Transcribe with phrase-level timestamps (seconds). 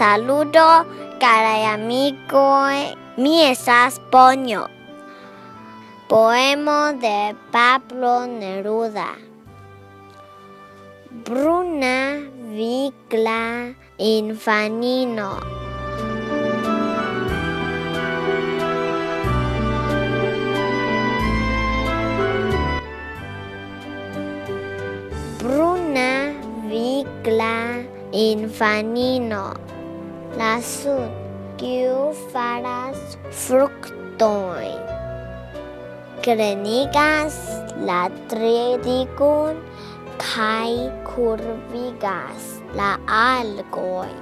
[0.00, 0.86] Saludo,
[1.20, 4.64] carai amigoi, mi esas Ponyo.
[6.08, 9.12] Poemo de Pablo Neruda.
[11.10, 12.16] Bruna
[12.48, 15.36] vigla infanino.
[25.42, 26.32] Bruna
[26.70, 29.69] vigla infanino.
[30.38, 31.10] la sud
[31.58, 34.78] kiu faras fruktojn.
[36.22, 37.38] Grenigas
[37.88, 39.56] la tridigon
[40.20, 44.12] kai curvigas la algoi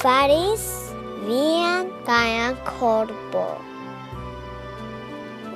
[0.00, 0.66] Faris
[1.26, 3.68] vian gajan korpon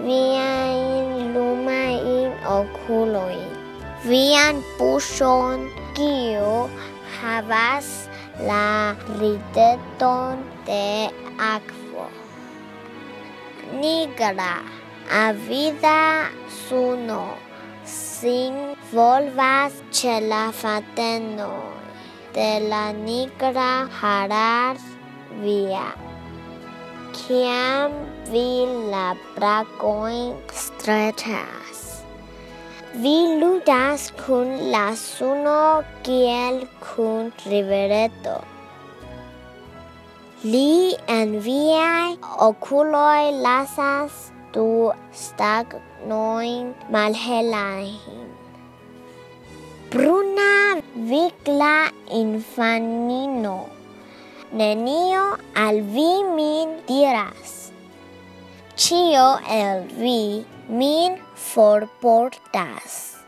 [0.03, 3.47] viain lumain oculoin,
[4.03, 6.67] vian puson, kiu
[7.21, 8.11] havas
[8.41, 12.07] la rideton de aquo.
[13.81, 14.63] Nigra
[15.11, 17.37] avida suno
[17.85, 18.55] sin
[18.93, 21.53] volvas ce la fateno
[22.35, 24.77] de la nigra harar
[25.43, 25.95] via.
[27.13, 27.93] Ciam
[28.31, 31.92] vi la bracoin strechas.
[32.95, 38.35] Vi ludas kun la suno kiel kun rivereto.
[40.45, 44.19] Li en viaj okuloj lasas
[44.53, 48.29] du stagnojn malhelajn.
[49.89, 50.53] Bruna
[51.15, 51.89] vigla
[52.21, 53.59] infanino,
[54.53, 55.25] nenio
[55.65, 57.72] al vi min diras.
[58.75, 63.19] Cio el vi min forportas,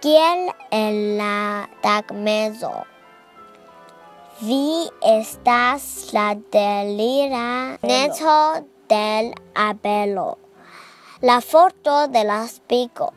[0.00, 2.86] kiel el la tagmezo.
[4.40, 10.38] Vi estas la delira neto del abelo,
[11.20, 13.12] la forto de la spico,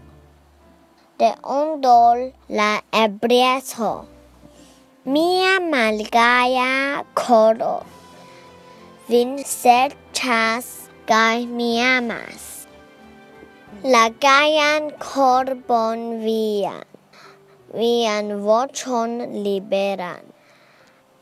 [1.18, 4.10] de ondol la ebrieto.
[5.06, 7.80] Mia malgaia coro,
[9.08, 12.68] vin serchas kai mi amas.
[13.94, 16.84] La gaian korbon vian,
[17.80, 19.14] vian voĉon
[19.46, 20.26] liberan.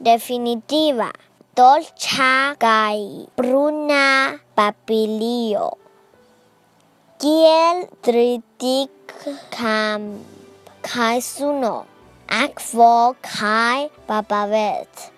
[0.09, 1.12] Definitiva,
[1.59, 4.07] Dolcha gai bruna
[4.57, 5.69] papilio.
[7.22, 9.17] Kiel tritik
[9.53, 10.07] kam
[10.81, 11.75] kai suno,
[12.44, 15.12] akvo kai papavet.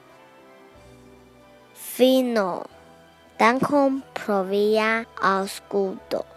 [1.94, 2.77] Fino.
[3.38, 6.37] dan provia provía ausculto.